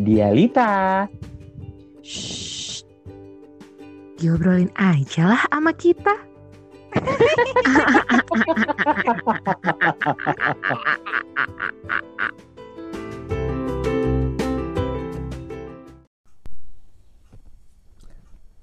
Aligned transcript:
Dialita. 0.00 1.04
Shh. 2.00 2.80
Diobrolin 4.16 4.72
aja 4.72 5.28
lah 5.28 5.44
sama 5.52 5.76
kita. 5.76 6.16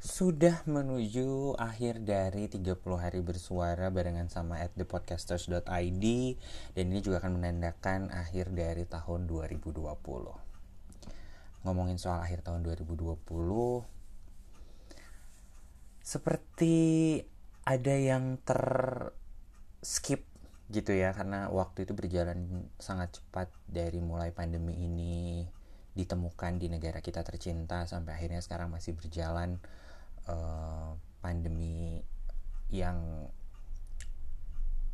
Sudah 0.00 0.64
menuju 0.64 1.60
akhir 1.60 2.08
dari 2.08 2.48
30 2.48 2.72
hari 2.96 3.20
bersuara 3.20 3.92
barengan 3.92 4.32
sama 4.32 4.64
at 4.64 4.72
thepodcasters.id 4.80 6.04
dan 6.72 6.84
ini 6.88 7.00
juga 7.04 7.20
akan 7.20 7.36
menandakan 7.36 8.08
akhir 8.16 8.48
dari 8.56 8.88
tahun 8.88 9.28
2020. 9.28 10.47
Ngomongin 11.66 11.98
soal 11.98 12.22
akhir 12.22 12.46
tahun 12.46 12.62
2020 12.62 13.18
seperti 16.08 16.76
ada 17.68 17.94
yang 18.00 18.40
ter 18.40 18.64
skip 19.84 20.24
gitu 20.72 20.96
ya 20.96 21.12
karena 21.12 21.52
waktu 21.52 21.84
itu 21.84 21.92
berjalan 21.92 22.68
sangat 22.80 23.20
cepat 23.20 23.52
dari 23.68 24.00
mulai 24.00 24.32
pandemi 24.32 24.72
ini 24.88 25.44
ditemukan 25.92 26.60
di 26.60 26.72
negara 26.72 27.04
kita 27.04 27.20
tercinta 27.24 27.84
sampai 27.84 28.16
akhirnya 28.16 28.40
sekarang 28.40 28.72
masih 28.72 28.96
berjalan 28.96 29.60
uh, 30.28 30.96
pandemi 31.20 32.00
yang 32.72 33.28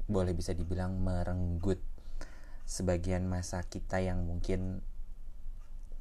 boleh 0.06 0.34
bisa 0.34 0.50
dibilang 0.54 0.98
merenggut 0.98 1.82
sebagian 2.64 3.26
masa 3.26 3.62
kita 3.66 4.00
yang 4.00 4.24
mungkin 4.24 4.80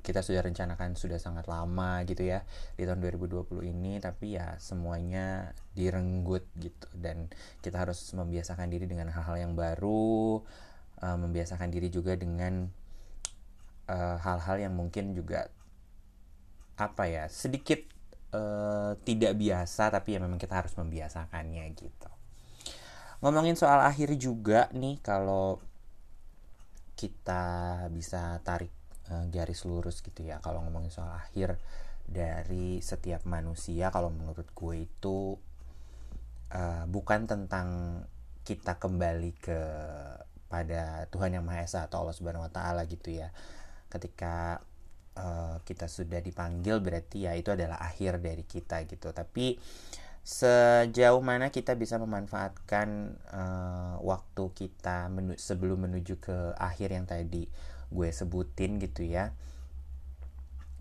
kita 0.03 0.19
sudah 0.19 0.43
rencanakan 0.43 0.99
sudah 0.99 1.15
sangat 1.15 1.47
lama 1.47 2.03
gitu 2.03 2.27
ya 2.27 2.43
di 2.75 2.83
tahun 2.83 2.99
2020 2.99 3.47
ini 3.71 4.03
tapi 4.03 4.35
ya 4.35 4.59
semuanya 4.59 5.55
direnggut 5.73 6.43
gitu. 6.59 6.91
Dan 6.91 7.31
kita 7.63 7.87
harus 7.87 8.11
membiasakan 8.11 8.67
diri 8.67 8.83
dengan 8.83 9.09
hal-hal 9.15 9.39
yang 9.39 9.55
baru 9.55 10.43
uh, 10.99 11.17
membiasakan 11.17 11.71
diri 11.71 11.87
juga 11.87 12.19
dengan 12.19 12.67
eh, 13.87 14.17
hal-hal 14.19 14.57
uh, 14.59 14.63
yang 14.67 14.73
mungkin 14.75 15.15
juga 15.15 15.47
apa 16.75 17.05
ya 17.05 17.29
sedikit 17.31 17.79
uh, 18.35 18.97
tidak 19.05 19.37
biasa 19.37 19.93
tapi 19.93 20.17
ya 20.17 20.19
memang 20.19 20.41
kita 20.41 20.59
harus 20.59 20.75
membiasakannya 20.75 21.63
gitu. 21.79 22.11
Ngomongin 23.23 23.55
soal 23.55 23.79
akhir 23.87 24.19
juga 24.19 24.67
nih 24.75 24.99
kalau 24.99 25.63
kita 26.99 27.87
bisa 27.87 28.43
tarik 28.43 28.82
uh, 29.11 29.25
garis 29.31 29.65
lurus 29.65 29.99
gitu 30.05 30.23
ya. 30.23 30.39
Kalau 30.39 30.63
ngomongin 30.63 30.93
soal 30.93 31.11
akhir 31.11 31.59
dari 32.03 32.83
setiap 32.83 33.23
manusia 33.23 33.87
kalau 33.89 34.11
menurut 34.11 34.47
gue 34.51 34.75
itu 34.83 35.39
uh, 36.51 36.83
bukan 36.87 37.25
tentang 37.25 37.99
kita 38.43 38.75
kembali 38.75 39.31
ke 39.39 39.59
pada 40.51 41.09
Tuhan 41.09 41.33
yang 41.33 41.47
Maha 41.47 41.65
Esa 41.65 41.87
atau 41.87 42.05
Allah 42.05 42.13
Subhanahu 42.13 42.45
wa 42.45 42.51
taala 42.51 42.85
gitu 42.85 43.09
ya. 43.09 43.33
Ketika 43.89 44.61
uh, 45.17 45.57
kita 45.65 45.89
sudah 45.89 46.21
dipanggil 46.21 46.77
berarti 46.83 47.25
ya 47.25 47.33
itu 47.33 47.49
adalah 47.49 47.81
akhir 47.81 48.21
dari 48.21 48.45
kita 48.45 48.85
gitu. 48.85 49.09
Tapi 49.09 49.57
sejauh 50.23 51.19
mana 51.19 51.51
kita 51.51 51.75
bisa 51.75 51.99
memanfaatkan 51.99 53.17
uh, 53.33 53.95
waktu 53.99 54.43
kita 54.55 55.11
menu 55.11 55.35
sebelum 55.35 55.83
menuju 55.89 56.15
ke 56.21 56.55
akhir 56.55 56.95
yang 56.95 57.03
tadi 57.03 57.43
gue 57.93 58.09
sebutin 58.09 58.81
gitu 58.81 59.05
ya 59.05 59.31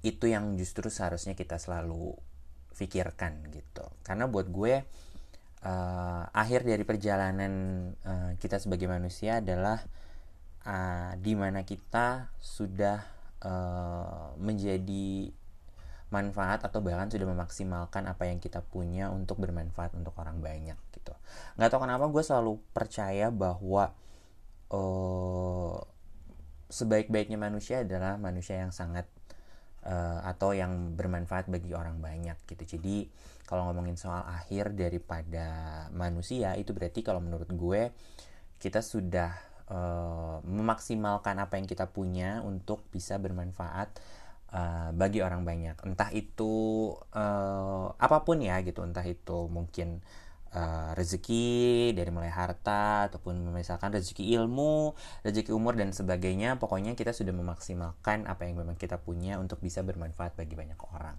itu 0.03 0.27
yang 0.27 0.59
justru 0.59 0.91
seharusnya 0.91 1.39
kita 1.39 1.63
selalu 1.63 2.19
pikirkan 2.75 3.47
gitu. 3.55 3.87
Karena 4.03 4.27
buat 4.27 4.51
gue 4.51 4.83
uh, 5.63 6.25
akhir 6.35 6.67
dari 6.67 6.83
perjalanan 6.83 7.53
uh, 8.03 8.31
kita 8.43 8.59
sebagai 8.59 8.91
manusia 8.91 9.39
adalah 9.39 9.79
uh, 10.67 11.15
di 11.23 11.39
mana 11.39 11.63
kita 11.63 12.35
sudah 12.43 13.07
uh, 13.47 14.35
menjadi 14.43 15.31
manfaat 16.13 16.61
atau 16.67 16.85
bahkan 16.85 17.09
sudah 17.09 17.25
memaksimalkan 17.25 18.05
apa 18.05 18.29
yang 18.29 18.37
kita 18.37 18.61
punya 18.61 19.09
untuk 19.09 19.41
bermanfaat 19.41 19.97
untuk 19.97 20.13
orang 20.21 20.45
banyak 20.45 20.77
gitu. 20.93 21.15
Nggak 21.57 21.71
tahu 21.73 21.81
kenapa 21.89 22.05
gue 22.11 22.23
selalu 22.27 22.53
percaya 22.77 23.33
bahwa 23.33 23.95
uh, 24.69 25.79
sebaik-baiknya 26.73 27.37
manusia 27.37 27.85
adalah 27.85 28.17
manusia 28.17 28.57
yang 28.65 28.73
sangat 28.73 29.05
uh, 29.85 30.25
atau 30.25 30.57
yang 30.57 30.97
bermanfaat 30.97 31.53
bagi 31.53 31.77
orang 31.77 32.01
banyak 32.01 32.41
gitu. 32.49 32.79
Jadi 32.79 33.13
kalau 33.45 33.69
ngomongin 33.69 34.01
soal 34.01 34.25
akhir 34.25 34.73
daripada 34.73 35.47
manusia 35.93 36.57
itu 36.57 36.73
berarti 36.73 37.05
kalau 37.05 37.21
menurut 37.21 37.53
gue 37.53 37.93
kita 38.57 38.81
sudah 38.81 39.37
uh, 39.69 40.41
memaksimalkan 40.49 41.37
apa 41.43 41.61
yang 41.61 41.69
kita 41.69 41.91
punya 41.91 42.41
untuk 42.41 42.89
bisa 42.89 43.21
bermanfaat 43.21 44.01
uh, 44.55 44.91
bagi 44.97 45.21
orang 45.21 45.45
banyak. 45.45 45.77
Entah 45.85 46.09
itu 46.15 46.95
uh, 47.13 47.93
apa 47.93 48.25
pun 48.25 48.41
ya 48.41 48.63
gitu. 48.65 48.81
Entah 48.81 49.05
itu 49.05 49.51
mungkin 49.53 50.01
uh, 50.55 50.93
rezeki 50.95 51.93
dari 51.97 52.09
mulai 52.13 52.31
harta 52.31 53.09
ataupun 53.11 53.53
misalkan 53.53 53.93
rezeki 53.93 54.33
ilmu 54.39 54.95
rezeki 55.27 55.51
umur 55.53 55.77
dan 55.77 55.91
sebagainya 55.91 56.61
pokoknya 56.61 56.97
kita 56.97 57.11
sudah 57.17 57.33
memaksimalkan 57.35 58.29
apa 58.31 58.47
yang 58.47 58.61
memang 58.61 58.77
kita 58.77 59.01
punya 59.01 59.37
untuk 59.41 59.59
bisa 59.61 59.81
bermanfaat 59.83 60.37
bagi 60.37 60.55
banyak 60.55 60.79
orang 60.93 61.17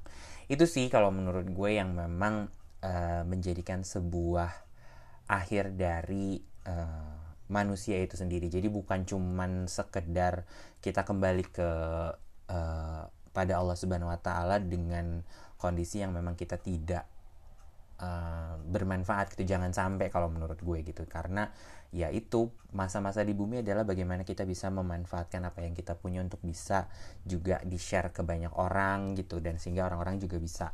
itu 0.47 0.65
sih 0.69 0.87
kalau 0.91 1.09
menurut 1.09 1.47
gue 1.49 1.69
yang 1.75 1.95
memang 1.95 2.51
uh, 2.83 3.23
menjadikan 3.23 3.81
sebuah 3.81 4.51
akhir 5.27 5.79
dari 5.79 6.43
uh, 6.67 7.23
manusia 7.47 7.99
itu 7.99 8.19
sendiri. 8.19 8.47
Jadi 8.51 8.67
bukan 8.67 9.07
cuman 9.07 9.67
sekedar 9.71 10.47
kita 10.83 11.07
kembali 11.07 11.45
ke 11.47 11.69
uh, 12.51 13.03
pada 13.33 13.53
Allah 13.57 13.75
Subhanahu 13.75 14.11
wa 14.11 14.19
taala 14.19 14.61
dengan 14.61 15.25
kondisi 15.57 16.03
yang 16.03 16.11
memang 16.13 16.35
kita 16.35 16.59
tidak 16.59 17.07
uh, 18.03 18.52
bermanfaat 18.73 19.37
gitu. 19.37 19.45
Jangan 19.45 19.69
sampai 19.71 20.09
kalau 20.09 20.33
menurut 20.33 20.57
gue 20.57 20.81
gitu. 20.81 21.05
Karena 21.05 21.45
ya 21.93 22.09
itu 22.09 22.49
masa-masa 22.73 23.21
di 23.21 23.37
bumi 23.37 23.61
adalah 23.61 23.85
bagaimana 23.85 24.25
kita 24.25 24.49
bisa 24.49 24.73
memanfaatkan 24.73 25.45
apa 25.45 25.61
yang 25.61 25.77
kita 25.77 25.93
punya 25.93 26.25
untuk 26.25 26.41
bisa 26.41 26.89
juga 27.21 27.61
di-share 27.61 28.09
ke 28.09 28.25
banyak 28.25 28.49
orang 28.57 29.13
gitu 29.13 29.37
dan 29.37 29.61
sehingga 29.61 29.85
orang-orang 29.85 30.17
juga 30.17 30.41
bisa 30.41 30.73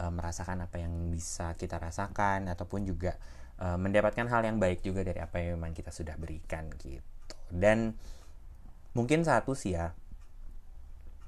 uh, 0.00 0.08
merasakan 0.08 0.64
apa 0.64 0.80
yang 0.80 1.12
bisa 1.12 1.52
kita 1.60 1.76
rasakan 1.76 2.48
ataupun 2.48 2.88
juga 2.88 3.20
uh, 3.60 3.76
mendapatkan 3.76 4.24
hal 4.32 4.48
yang 4.48 4.56
baik 4.56 4.80
juga 4.80 5.04
dari 5.04 5.20
apa 5.20 5.44
yang 5.44 5.60
memang 5.60 5.76
kita 5.76 5.92
sudah 5.92 6.16
berikan 6.16 6.72
gitu 6.80 7.04
dan 7.52 7.92
mungkin 8.96 9.28
satu 9.28 9.52
sih 9.52 9.76
ya 9.76 9.92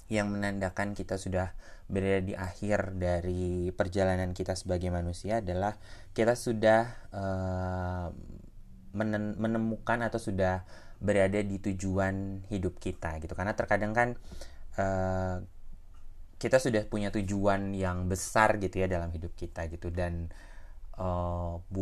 yang 0.08 0.32
menandakan 0.32 0.96
kita 0.96 1.20
sudah 1.20 1.52
berada 1.88 2.20
di 2.24 2.32
akhir 2.36 2.96
dari 2.96 3.72
perjalanan 3.72 4.32
kita 4.32 4.56
sebagai 4.56 4.88
manusia 4.88 5.40
adalah 5.40 5.76
kita 6.16 6.36
sudah 6.36 6.88
uh, 7.12 8.08
menemukan 9.36 10.00
atau 10.04 10.16
sudah 10.16 10.64
berada 10.98 11.38
di 11.44 11.60
tujuan 11.60 12.44
hidup 12.48 12.80
kita 12.80 13.20
gitu. 13.20 13.36
Karena 13.36 13.52
terkadang 13.52 13.92
kan 13.92 14.08
uh, 14.80 15.44
kita 16.40 16.56
sudah 16.56 16.88
punya 16.88 17.12
tujuan 17.12 17.76
yang 17.76 18.08
besar 18.08 18.56
gitu 18.56 18.80
ya 18.80 18.88
dalam 18.88 19.12
hidup 19.12 19.36
kita 19.36 19.68
gitu. 19.68 19.92
Dan 19.92 20.32
uh, 20.96 21.27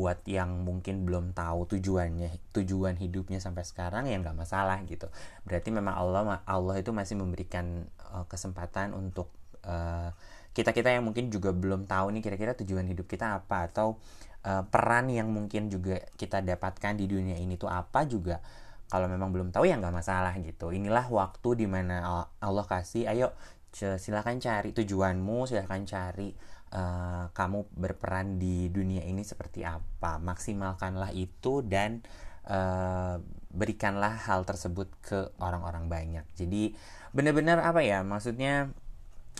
buat 0.07 0.23
yang 0.23 0.63
mungkin 0.63 1.03
belum 1.03 1.35
tahu 1.35 1.67
tujuannya 1.67 2.55
tujuan 2.55 2.95
hidupnya 2.95 3.43
sampai 3.43 3.67
sekarang 3.67 4.07
ya 4.07 4.15
nggak 4.23 4.39
masalah 4.39 4.79
gitu. 4.87 5.11
Berarti 5.43 5.75
memang 5.75 5.99
Allah 5.99 6.47
Allah 6.47 6.79
itu 6.79 6.95
masih 6.95 7.19
memberikan 7.19 7.91
uh, 8.15 8.23
kesempatan 8.31 8.95
untuk 8.95 9.35
uh, 9.67 10.07
eh, 10.07 10.11
kita 10.55 10.71
kita 10.71 10.95
yang 10.95 11.03
mungkin 11.03 11.27
juga 11.27 11.51
belum 11.51 11.91
tahu 11.91 12.15
nih 12.15 12.23
kira-kira 12.23 12.55
tujuan 12.55 12.87
hidup 12.87 13.11
kita 13.11 13.43
apa 13.43 13.67
atau 13.67 13.99
uh, 14.47 14.63
peran 14.71 15.11
yang 15.11 15.27
mungkin 15.27 15.67
juga 15.67 15.99
kita 16.15 16.39
dapatkan 16.39 16.95
di 16.95 17.11
dunia 17.11 17.35
ini 17.35 17.59
tuh 17.59 17.67
apa 17.67 18.07
juga. 18.07 18.39
Kalau 18.87 19.11
memang 19.11 19.35
belum 19.35 19.51
tahu 19.51 19.67
ya 19.67 19.75
nggak 19.75 19.91
masalah 19.91 20.39
gitu. 20.39 20.71
Inilah 20.71 21.11
waktu 21.11 21.59
di 21.59 21.67
mana 21.67 22.31
Allah 22.39 22.63
kasih 22.71 23.11
ayo 23.11 23.35
silahkan 23.75 24.37
cari 24.41 24.73
tujuanmu 24.73 25.45
silahkan 25.45 25.83
cari 25.85 26.33
uh, 26.73 27.29
kamu 27.31 27.71
berperan 27.77 28.41
di 28.41 28.73
dunia 28.73 29.05
ini 29.05 29.23
seperti 29.23 29.63
apa. 29.63 30.19
Maksimalkanlah 30.19 31.13
itu 31.13 31.63
dan 31.63 32.03
uh, 32.49 33.21
berikanlah 33.53 34.17
hal 34.27 34.45
tersebut 34.45 34.89
ke 35.05 35.33
orang-orang 35.41 35.87
banyak. 35.87 36.25
Jadi 36.35 36.75
benar-benar 37.15 37.63
apa 37.63 37.81
ya 37.81 38.05
maksudnya 38.05 38.73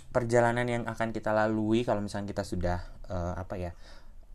perjalanan 0.09 0.65
yang 0.65 0.83
akan 0.87 1.13
kita 1.13 1.35
lalui 1.35 1.83
kalau 1.83 2.01
misalnya 2.01 2.31
kita 2.31 2.43
sudah 2.47 2.79
uh, 3.11 3.35
apa 3.37 3.55
ya 3.59 3.71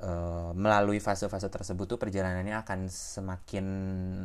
uh, 0.02 0.50
melalui 0.52 0.98
fase-fase 0.98 1.48
tersebut 1.48 1.86
tuh 1.86 1.98
perjalanannya 1.98 2.58
akan 2.60 2.90
semakin 2.90 3.66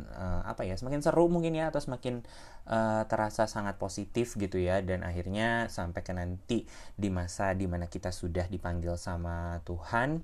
uh, 0.09 0.41
apa 0.43 0.65
ya 0.65 0.73
semakin 0.75 1.05
seru 1.05 1.29
mungkin 1.29 1.53
ya 1.53 1.69
atau 1.69 1.79
semakin 1.79 2.25
uh, 2.67 3.05
terasa 3.05 3.45
sangat 3.45 3.77
positif 3.77 4.35
gitu 4.35 4.57
ya. 4.57 4.81
Dan 4.81 5.05
akhirnya 5.05 5.69
sampai 5.69 6.01
ke 6.01 6.11
nanti 6.11 6.65
di 6.97 7.13
masa 7.13 7.53
di 7.53 7.69
mana 7.69 7.85
kita 7.87 8.09
sudah 8.09 8.49
dipanggil 8.49 8.97
sama 8.97 9.61
Tuhan 9.63 10.19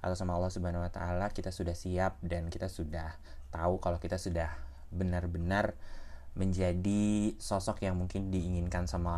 atau 0.00 0.16
sama 0.16 0.34
Allah 0.34 0.50
Subhanahu 0.50 0.82
Wa 0.88 0.92
Taala 0.92 1.26
kita 1.30 1.52
sudah 1.52 1.76
siap 1.76 2.18
dan 2.24 2.48
kita 2.48 2.72
sudah 2.72 3.14
tahu 3.52 3.78
kalau 3.78 4.00
kita 4.00 4.16
sudah 4.16 4.50
benar-benar 4.90 5.76
menjadi 6.34 7.34
sosok 7.38 7.86
yang 7.86 7.94
mungkin 7.94 8.34
diinginkan 8.34 8.90
sama 8.90 9.14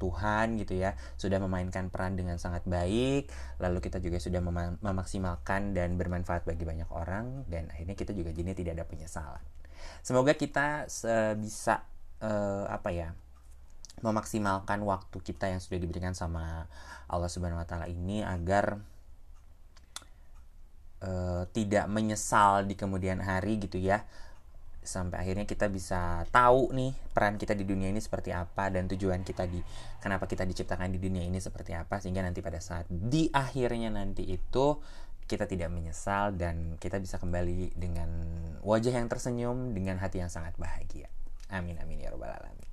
Tuhan 0.00 0.56
gitu 0.56 0.80
ya 0.80 0.96
sudah 1.20 1.36
memainkan 1.36 1.92
peran 1.92 2.16
dengan 2.16 2.40
sangat 2.40 2.64
baik 2.64 3.28
lalu 3.60 3.84
kita 3.84 4.00
juga 4.00 4.16
sudah 4.16 4.40
mem 4.40 4.80
memaksimalkan 4.80 5.76
dan 5.76 6.00
bermanfaat 6.00 6.48
bagi 6.48 6.64
banyak 6.64 6.88
orang 6.88 7.44
dan 7.52 7.68
akhirnya 7.68 7.92
kita 7.92 8.16
juga 8.16 8.32
jadi 8.32 8.56
tidak 8.56 8.80
ada 8.80 8.86
penyesalan. 8.88 9.44
Semoga 10.00 10.32
kita 10.32 10.88
bisa 11.36 11.84
uh, 12.24 12.64
apa 12.68 12.88
ya 12.92 13.12
memaksimalkan 14.00 14.80
waktu 14.80 15.20
kita 15.20 15.52
yang 15.52 15.60
sudah 15.60 15.76
diberikan 15.76 16.16
sama 16.16 16.64
Allah 17.04 17.28
Subhanahu 17.28 17.60
Wa 17.60 17.68
Taala 17.68 17.86
ini 17.92 18.24
agar 18.24 18.80
uh, 21.04 21.44
tidak 21.52 21.84
menyesal 21.88 22.64
di 22.64 22.74
kemudian 22.76 23.20
hari 23.20 23.60
gitu 23.60 23.76
ya 23.76 24.04
sampai 24.80 25.20
akhirnya 25.20 25.44
kita 25.44 25.68
bisa 25.68 26.24
tahu 26.32 26.72
nih 26.72 26.96
peran 27.12 27.36
kita 27.36 27.52
di 27.52 27.68
dunia 27.68 27.92
ini 27.92 28.00
seperti 28.00 28.32
apa 28.32 28.72
dan 28.72 28.88
tujuan 28.88 29.20
kita 29.20 29.44
di 29.44 29.60
kenapa 30.00 30.24
kita 30.24 30.48
diciptakan 30.48 30.88
di 30.88 30.98
dunia 30.98 31.20
ini 31.20 31.36
seperti 31.36 31.76
apa 31.76 32.00
sehingga 32.00 32.24
nanti 32.24 32.40
pada 32.40 32.58
saat 32.64 32.88
di 32.88 33.28
akhirnya 33.28 33.92
nanti 33.92 34.24
itu 34.24 34.80
kita 35.28 35.46
tidak 35.46 35.70
menyesal 35.70 36.34
dan 36.34 36.74
kita 36.82 36.98
bisa 36.98 37.20
kembali 37.20 37.76
dengan 37.78 38.10
wajah 38.66 38.98
yang 38.98 39.06
tersenyum 39.06 39.76
dengan 39.76 40.02
hati 40.02 40.18
yang 40.18 40.32
sangat 40.32 40.58
bahagia. 40.58 41.06
Amin 41.54 41.78
amin 41.78 42.02
ya 42.02 42.10
robbal 42.10 42.34
alamin. 42.34 42.69